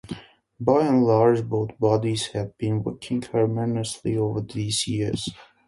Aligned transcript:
By 0.59 0.87
and 0.87 1.05
large, 1.05 1.43
both 1.47 1.77
bodies 1.77 2.29
had 2.29 2.57
been 2.57 2.81
working 2.81 3.21
harmoniously 3.21 4.17
over 4.17 4.41
these 4.41 4.87
years. 4.87 5.29